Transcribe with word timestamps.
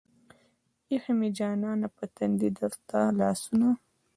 ايښې 0.89 1.13
مې 1.19 1.29
جانانه 1.37 1.87
پۀ 1.95 2.05
تندي 2.15 2.49
درته 2.57 2.99
لاسونه 3.19 3.67